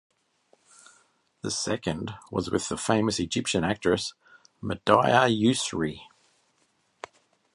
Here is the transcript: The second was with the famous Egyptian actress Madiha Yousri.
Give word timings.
The 1.43 1.51
second 1.51 2.15
was 2.31 2.49
with 2.49 2.69
the 2.69 2.75
famous 2.77 3.19
Egyptian 3.19 3.63
actress 3.63 4.15
Madiha 4.59 5.29
Yousri. 5.29 6.01